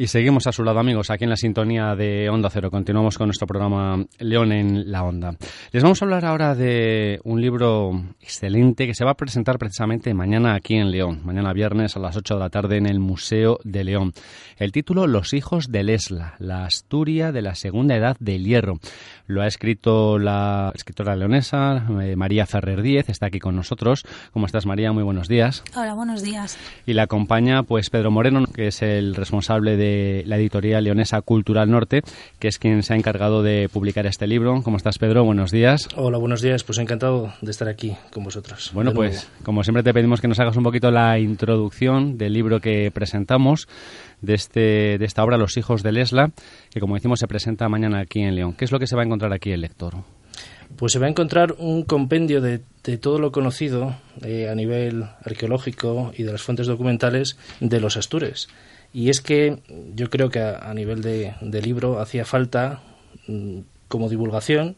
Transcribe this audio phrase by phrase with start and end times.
[0.00, 2.70] Y seguimos a su lado, amigos, aquí en la sintonía de Onda Cero.
[2.70, 5.34] Continuamos con nuestro programa León en la Onda.
[5.72, 10.14] Les vamos a hablar ahora de un libro excelente que se va a presentar precisamente
[10.14, 13.58] mañana aquí en León, mañana viernes a las 8 de la tarde en el Museo
[13.64, 14.12] de León.
[14.56, 18.78] El título Los hijos de Lesla, la Asturia de la Segunda Edad del Hierro.
[19.26, 24.04] Lo ha escrito la escritora leonesa eh, María Ferrer Díez, está aquí con nosotros.
[24.32, 24.92] ¿Cómo estás, María?
[24.92, 25.64] Muy buenos días.
[25.74, 26.56] Hola, buenos días.
[26.86, 29.87] Y la acompaña pues Pedro Moreno, que es el responsable de
[30.26, 32.02] la editorial leonesa Cultural Norte,
[32.38, 34.62] que es quien se ha encargado de publicar este libro.
[34.62, 35.24] ¿Cómo estás, Pedro?
[35.24, 35.88] Buenos días.
[35.96, 36.64] Hola, buenos días.
[36.64, 38.70] Pues encantado de estar aquí con vosotros.
[38.74, 42.60] Bueno, pues como siempre te pedimos que nos hagas un poquito la introducción del libro
[42.60, 43.68] que presentamos,
[44.20, 46.30] de, este, de esta obra, Los hijos de Lesla,
[46.70, 48.54] que como decimos se presenta mañana aquí en León.
[48.54, 49.94] ¿Qué es lo que se va a encontrar aquí el lector?
[50.76, 52.60] Pues se va a encontrar un compendio de,
[52.98, 58.48] todo lo conocido eh, a nivel arqueológico y de las fuentes documentales de los Astures.
[58.92, 59.58] Y es que
[59.94, 62.82] yo creo que a, nivel de, libro hacía falta,
[63.26, 64.76] mm, como divulgación,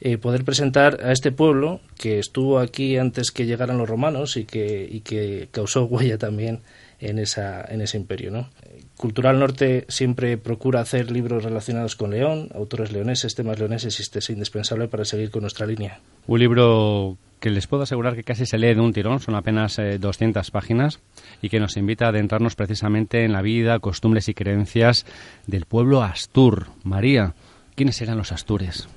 [0.00, 4.44] eh, poder presentar a este pueblo que estuvo aquí antes que llegaran los romanos y
[4.44, 6.60] que, y que causó huella también
[7.00, 8.30] en, esa, en ese imperio.
[8.30, 8.48] ¿no?
[8.96, 14.20] Cultural Norte siempre procura hacer libros relacionados con León, autores leoneses, temas leoneses, y este
[14.20, 16.00] es indispensable para seguir con nuestra línea.
[16.26, 19.80] Un libro que les puedo asegurar que casi se lee de un tirón, son apenas
[19.98, 21.00] 200 eh, páginas,
[21.42, 25.06] y que nos invita a adentrarnos precisamente en la vida, costumbres y creencias
[25.46, 26.68] del pueblo Astur.
[26.84, 27.34] María,
[27.74, 28.88] ¿quiénes eran los Astures?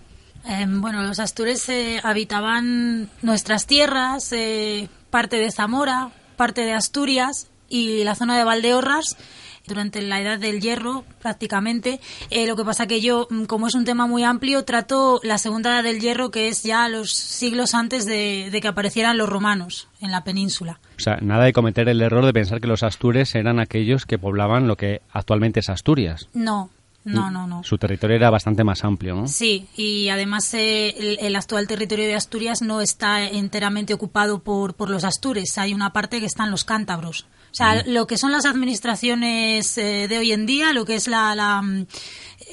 [0.46, 7.48] Em, bueno, los Astures eh, habitaban nuestras tierras, eh, parte de Zamora, parte de Asturias
[7.70, 9.18] y la zona de Valdeorras
[9.68, 12.00] durante la edad del hierro prácticamente.
[12.30, 15.38] Eh, lo que pasa que yo, mm, como es un tema muy amplio, trato la
[15.38, 19.88] segunda edad del hierro, que es ya los siglos antes de, que aparecieran los romanos
[20.02, 20.80] en la península.
[20.98, 24.18] O sea, nada de cometer el error de pensar que los astures eran aquellos que
[24.18, 26.30] poblaban lo que actualmente es Asturias.
[26.34, 26.70] No,
[27.04, 27.64] no, no, no.
[27.64, 29.28] Su territorio era bastante más amplio, ¿no?
[29.28, 34.90] Sí, y además eh, el, actual territorio de Asturias no está enteramente ocupado por, por
[34.90, 35.58] los astures.
[35.58, 37.28] Hay una parte que están los cántabros.
[37.54, 41.08] O sea, lo que son las administraciones eh, de hoy en día, lo que es
[41.08, 41.86] la, mm,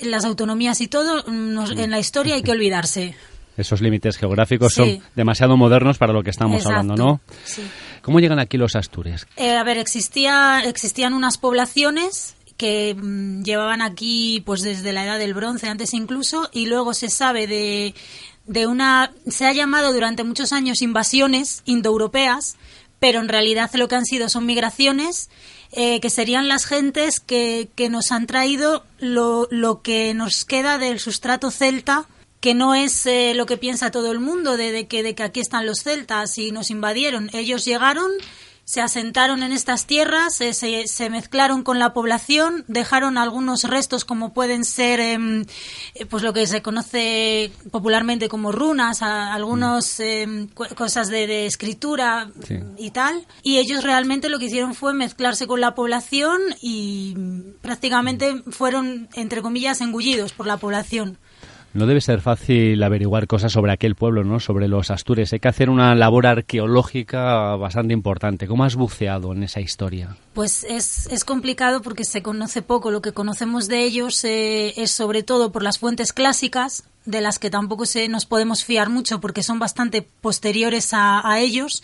[0.02, 3.14] las autonomías y todo, mm, en la historia hay que olvidarse.
[3.56, 7.20] Esos límites geográficos son demasiado modernos para lo que estamos hablando, ¿no?
[7.44, 7.62] Sí.
[8.02, 9.26] ¿Cómo llegan aquí los astures?
[9.36, 15.18] Eh, a ver, existía, existían unas poblaciones que mm, llevaban aquí pues desde la edad
[15.18, 17.94] del bronce, antes incluso, y luego se sabe de,
[18.46, 19.12] de una...
[19.26, 22.58] Se ha llamado durante muchos años invasiones indoeuropeas,
[23.00, 25.30] pero en realidad lo que han sido son migraciones
[25.72, 30.78] eh, que serían las gentes que, que nos han traído lo, lo, que nos queda
[30.78, 32.06] del sustrato celta
[32.40, 35.22] que no es eh, lo que piensa todo el mundo de, de, que, de que
[35.22, 37.28] aquí están los celtas y nos invadieron.
[37.34, 38.10] Ellos llegaron,
[38.70, 44.32] se asentaron en estas tierras, eh, se, mezclaron con la población, dejaron algunos restos como
[44.32, 45.44] pueden ser em,
[45.96, 50.02] eh, pues lo que se conoce popularmente como runas, algunas mm.
[50.02, 52.30] em, cosas de, escritura
[52.78, 53.26] y tal.
[53.42, 57.16] Y ellos realmente lo que hicieron fue mezclarse con la población y
[57.62, 61.18] prácticamente fueron, entre comillas, engullidos por la población.
[61.72, 64.40] No debe ser fácil averiguar cosas sobre aquel pueblo, ¿no?
[64.40, 65.32] Sobre los Astures.
[65.32, 68.48] Hay que hacer una labor arqueológica bastante importante.
[68.48, 70.16] ¿Cómo has buceado en esa historia?
[70.32, 72.90] Pues es, es complicado porque se conoce poco.
[72.90, 77.38] Lo que conocemos de ellos eh, es sobre todo por las fuentes clásicas, de las
[77.38, 81.82] que tampoco se, nos podemos fiar mucho porque son bastante posteriores a, a ellos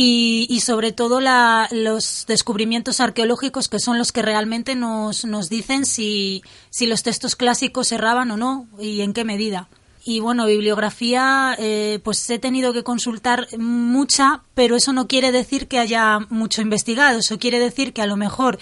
[0.00, 6.44] y, sobre todo los descubrimientos arqueológicos que son los que realmente nos, nos dicen si,
[6.70, 9.68] si los textos clásicos erraban o no y en qué medida.
[10.04, 15.66] Y bueno, bibliografía, eh, pues he tenido que consultar mucha, pero eso no quiere decir
[15.66, 17.18] que haya mucho investigado.
[17.18, 18.60] Eso quiere decir que a lo mejor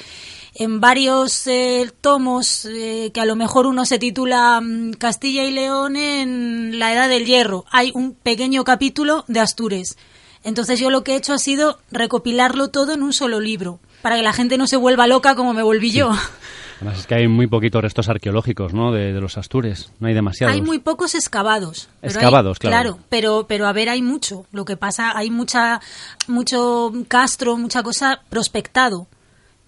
[0.54, 5.50] en varios eh, tomos, eh, que a lo mejor uno se titula mm, Castilla y
[5.50, 9.96] León en la Edad del Hierro, hay un pequeño capítulo de Astures.
[10.46, 14.14] Entonces yo lo que he hecho ha sido recopilarlo todo en un solo libro, para
[14.14, 16.12] que la gente no se vuelva loca como me volví yo.
[16.76, 18.92] Además es que hay muy poquitos restos arqueológicos, ¿no?
[18.92, 20.54] De, los Astures, no hay demasiados.
[20.54, 21.88] Hay muy pocos excavados.
[22.00, 22.74] Excavados, claro.
[22.76, 24.46] Claro, pero, pero a ver, hay mucho.
[24.52, 25.80] Lo que pasa, hay mucha,
[26.28, 29.08] mucho castro, mucha cosa prospectado,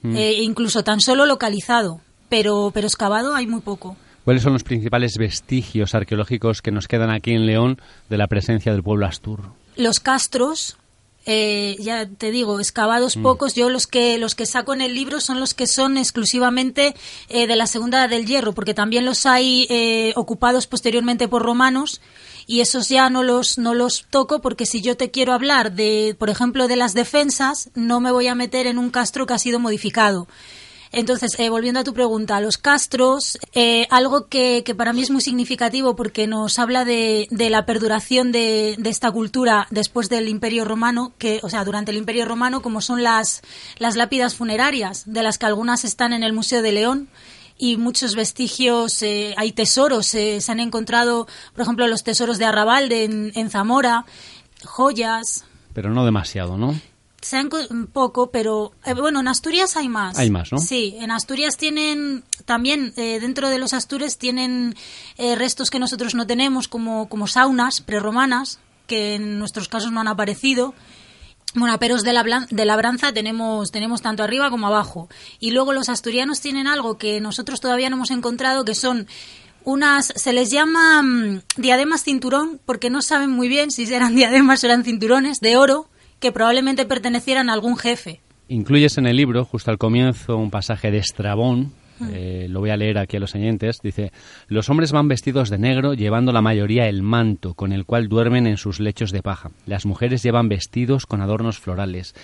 [0.02, 0.16] mm.
[0.16, 3.96] eh, incluso tan solo localizado, pero, pero excavado hay muy poco.
[4.22, 8.70] ¿Cuáles son los principales vestigios arqueológicos que nos quedan aquí en León de la presencia
[8.70, 9.40] del pueblo astur?
[9.78, 10.76] Los castros,
[11.24, 13.22] eh, ya te digo, excavados mm.
[13.22, 13.54] pocos.
[13.54, 16.94] Yo los que los que saco en el libro son los que son exclusivamente
[17.28, 22.00] eh, de la segunda del hierro, porque también los hay eh, ocupados posteriormente por romanos
[22.46, 26.16] y esos ya no los no los toco porque si yo te quiero hablar de,
[26.18, 29.38] por ejemplo, de las defensas, no me voy a meter en un castro que ha
[29.38, 30.26] sido modificado.
[30.92, 35.10] Entonces, eh, volviendo a tu pregunta, los castros, eh, algo que, que, para mí es
[35.10, 40.28] muy significativo porque nos habla de, de la perduración de, de, esta cultura después del
[40.28, 43.42] Imperio Romano, que, o sea, durante el Imperio Romano, como son las,
[43.78, 47.08] las lápidas funerarias, de las que algunas están en el Museo de León
[47.58, 52.44] y muchos vestigios, eh, hay tesoros, eh, se han encontrado, por ejemplo, los tesoros de
[52.44, 54.06] Arrabalde en, en Zamora,
[54.64, 55.44] joyas.
[55.74, 56.80] Pero no demasiado, ¿no?
[57.20, 60.18] Se han un poco, pero eh, bueno, en Asturias hay más.
[60.18, 60.58] Hay más, ¿no?
[60.58, 64.76] Sí, en Asturias tienen también eh, dentro de los Astures tienen
[65.16, 70.00] eh, restos que nosotros no tenemos, como como saunas prerromanas que en nuestros casos no
[70.00, 70.74] han aparecido.
[71.54, 75.08] Bueno, peros de, la, de labranza tenemos, tenemos tanto arriba como abajo.
[75.40, 79.06] Y luego los asturianos tienen algo que nosotros todavía no hemos encontrado, que son
[79.64, 84.62] unas, se les llama um, diademas cinturón, porque no saben muy bien si eran diademas
[84.62, 85.88] o eran cinturones de oro,
[86.20, 88.20] que probablemente pertenecieran a algún jefe.
[88.48, 91.72] Incluyes en el libro, justo al comienzo, un pasaje de Estrabón,
[92.12, 93.80] eh, lo voy a leer aquí a los oyentes.
[93.82, 94.12] Dice,
[94.46, 98.46] los hombres van vestidos de negro, llevando la mayoría el manto con el cual duermen
[98.46, 99.50] en sus lechos de paja.
[99.66, 102.14] Las mujeres llevan vestidos con adornos florales.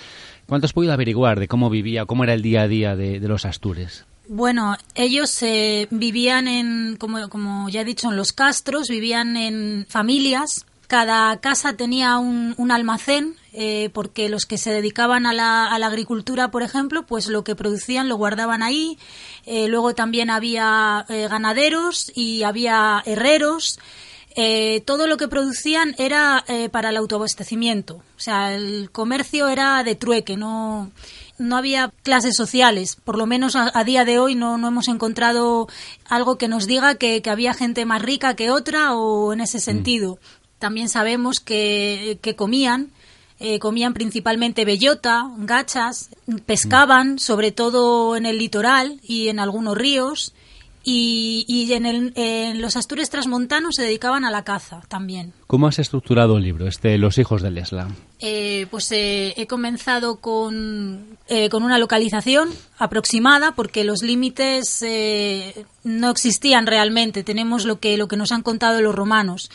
[0.46, 3.28] ¿Cuánto has podido averiguar de cómo vivía, cómo era el día a día de, de
[3.28, 4.06] los astures?
[4.28, 9.86] Bueno, ellos eh, vivían en, como, como ya he dicho, en los castros, vivían en
[9.88, 10.66] familias.
[10.94, 15.76] Cada casa tenía un, un almacén eh, porque los que se dedicaban a la, a
[15.80, 18.96] la, agricultura, por ejemplo, pues lo que producían lo guardaban ahí.
[19.44, 23.80] Eh, luego también había eh, ganaderos y había herreros.
[24.84, 27.96] Todo lo que producían era para el autoabastecimiento.
[27.96, 30.92] O sea, el comercio era de trueque, no,
[31.38, 32.96] no había clases sociales.
[33.02, 35.68] Por lo menos a, a día de hoy no, no, hemos encontrado
[36.08, 39.58] algo que nos diga que, que, había gente más rica que otra o en ese
[39.58, 40.14] sentido.
[40.20, 40.43] Mm.
[40.64, 42.88] También sabemos que, que comían
[43.38, 46.08] eh, comían principalmente bellota, gachas,
[46.46, 50.32] pescaban, sobre todo en el litoral y en algunos ríos,
[50.86, 55.32] y, y en, el, en, los Astures transmontanos se dedicaban a la caza también.
[55.46, 57.88] ¿Cómo has estructurado el libro, este Los hijos del Esla?
[58.20, 65.64] Eh, pues eh, he comenzado con, eh, con una localización aproximada porque los límites eh,
[65.84, 67.24] no existían realmente.
[67.24, 69.50] Tenemos lo que, lo que nos han contado los romanos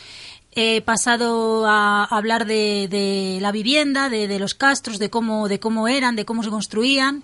[0.52, 5.60] he pasado a hablar de, de la vivienda, de, de, los castros, de cómo, de
[5.60, 7.22] cómo eran, de cómo se construían.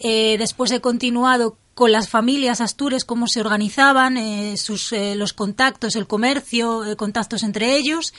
[0.00, 5.32] Eh, después he continuado con las familias astures, cómo se organizaban, eh, sus, eh, los
[5.32, 8.14] contactos, el comercio, eh, contactos entre ellos.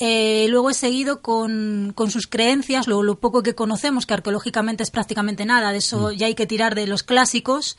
[0.00, 4.90] luego he seguido con, con sus creencias, lo, lo, poco que conocemos, que arqueológicamente es
[4.90, 7.76] prácticamente nada, de eso ya hay que tirar de los clásicos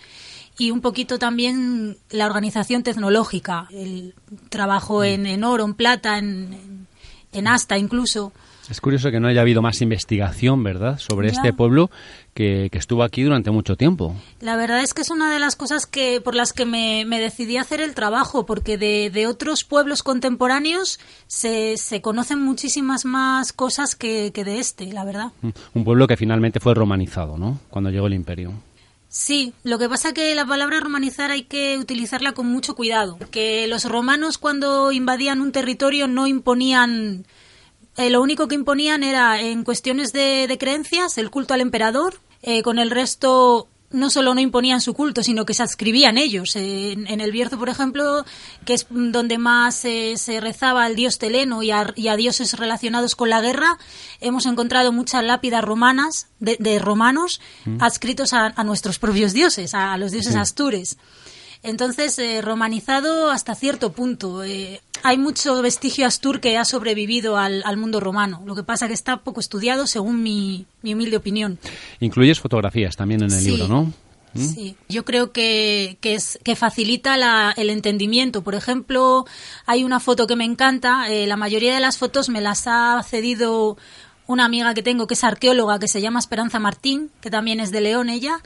[0.59, 4.13] y un poquito también la organización tecnológica, el
[4.49, 6.85] trabajo en, en oro, en plata, en,
[7.31, 8.33] en, asta incluso.
[8.69, 11.35] Es curioso que no haya habido más investigación, ¿verdad?, sobre ya.
[11.35, 11.89] este pueblo
[12.33, 14.15] que, que, estuvo aquí durante mucho tiempo.
[14.41, 17.19] La verdad es que es una de las cosas que por las que me, me
[17.19, 23.05] decidí a hacer el trabajo, porque de, de otros pueblos contemporáneos se, se, conocen muchísimas
[23.05, 25.31] más cosas que, que de este, la verdad.
[25.73, 28.53] Un pueblo que finalmente fue romanizado, ¿no?, cuando llegó el imperio.
[29.11, 33.67] Sí, lo que pasa que la palabra romanizar hay que utilizarla con mucho cuidado, que
[33.67, 37.25] los romanos cuando invadían un territorio no imponían,
[37.97, 42.19] eh, lo único que imponían era en cuestiones de, de creencias el culto al emperador,
[42.43, 46.55] eh, con el resto no solo no imponían su culto, sino que se adscribían ellos.
[46.55, 48.25] En, en el Bierzo, por ejemplo,
[48.65, 52.53] que es donde más eh, se rezaba al dios Teleno y a, y a, dioses
[52.53, 53.77] relacionados con la guerra,
[54.21, 57.77] hemos encontrado muchas lápidas romanas, de, de romanos, mm.
[57.81, 60.39] adscritos a, a, nuestros propios dioses, a, los dioses sí.
[60.39, 60.97] astures.
[61.61, 64.43] Entonces, eh, romanizado hasta cierto punto.
[64.43, 68.41] Eh, hay mucho vestigio astur que ha sobrevivido al, al, mundo romano.
[68.45, 71.59] Lo que pasa que está poco estudiado, según mi, mi humilde opinión.
[71.99, 73.51] Incluyes fotografías también en el sí.
[73.51, 73.93] libro, ¿no?
[74.33, 74.45] ¿Mm?
[74.45, 78.43] Sí, yo creo que, que, es, que facilita la, el entendimiento.
[78.43, 79.25] Por ejemplo,
[79.65, 81.09] hay una foto que me encanta.
[81.09, 83.77] Eh, la mayoría de las fotos me las ha cedido
[84.29, 87.71] una amiga que tengo que es arqueóloga que se llama Esperanza Martín, que también es
[87.71, 88.43] de León ella,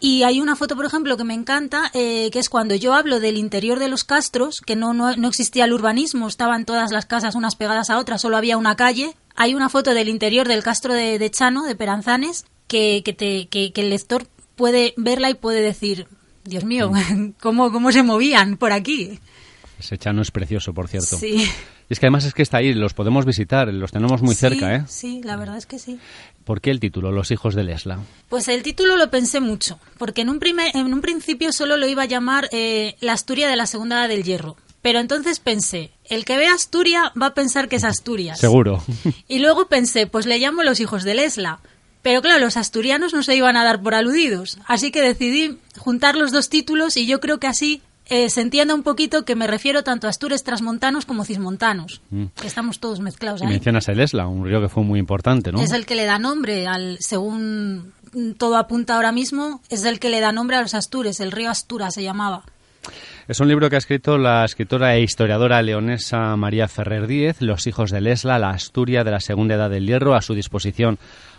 [0.00, 3.20] y hay una foto, por ejemplo, que me encanta, eh, que es cuando yo hablo
[3.20, 7.04] del interior de los castros, que no, no, no, existía el urbanismo, estaban todas las
[7.04, 9.14] casas unas pegadas a otras, solo había una calle.
[9.34, 13.48] Hay una foto del interior del castro de, de Chano, de Peranzanes, que, que, te,
[13.48, 14.26] que, que, el lector
[14.56, 16.08] puede verla y puede decir,
[16.44, 16.90] Dios mío,
[17.42, 19.20] ¿cómo, cómo se movían por aquí?
[19.78, 21.18] Ese Chano es precioso, por cierto.
[21.18, 21.48] Sí.
[21.88, 24.40] Y es que además es que está ahí, los podemos visitar, los tenemos muy sí,
[24.40, 24.84] cerca, ¿eh?
[24.88, 25.98] Sí, la verdad es que sí.
[26.44, 27.98] ¿Por qué el título, Los hijos de Lesla?
[28.28, 31.86] Pues el título lo pensé mucho, porque en un, primer, en un principio solo lo
[31.86, 34.56] iba a llamar eh, La Asturia de la Segunda Edad del Hierro.
[34.82, 38.38] Pero entonces pensé, el que ve Asturia va a pensar que es Asturias.
[38.38, 38.82] Seguro.
[39.28, 41.60] Y luego pensé, pues le llamo Los hijos de Lesla.
[42.06, 46.14] Pero claro, los asturianos no se iban a dar por aludidos, así que decidí juntar
[46.14, 49.46] los dos títulos y yo creo que así eh, se entienda un poquito que me
[49.46, 52.26] refiero tanto a astures trasmontanos como cismontanos, Mm.
[52.40, 53.50] que estamos todos mezclados Y ahí.
[53.50, 55.60] mencionas el Esla, un río que fue muy importante, ¿no?
[55.60, 57.92] Es el que le da nombre al, según
[58.38, 61.50] todo apunta ahora mismo, es el que le da nombre a los Astures, el río
[61.50, 62.44] Astura se llamaba.
[63.28, 67.66] Es un libro que ha escrito la escritora e historiadora leonesa María Ferrer Díez, Los
[67.66, 70.98] hijos del Esla, la Asturia de la Segunda Edad del Hierro, a su disposición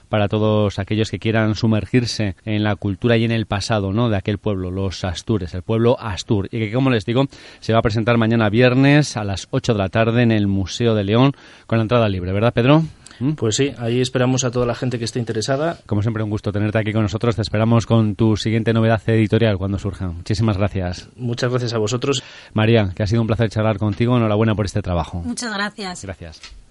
[0.10, 4.10] para todos aquellos que quieran sumergirse en la cultura y en el pasado ¿no?
[4.10, 6.48] de aquel pueblo, los Astures, el pueblo Astur.
[6.52, 7.26] Y que, como les digo,
[7.60, 10.96] se va a presentar mañana viernes a las 8 de la tarde en el Museo
[10.96, 11.34] de León
[11.66, 12.84] con la entrada libre, ¿verdad, Pedro?
[13.20, 13.32] ¿Mm?
[13.34, 15.80] Pues sí, ahí esperamos a toda la gente que esté interesada.
[15.86, 17.36] Como siempre, un gusto tenerte aquí con nosotros.
[17.36, 20.08] Te esperamos con tu siguiente novedad editorial cuando surja.
[20.08, 21.10] Muchísimas gracias.
[21.16, 22.24] Muchas gracias a vosotros.
[22.54, 24.16] María, que ha sido un placer charlar contigo.
[24.18, 25.22] Enhorabuena por este trabajo.
[25.24, 26.04] Muchas gracias.
[26.04, 26.58] Gracias.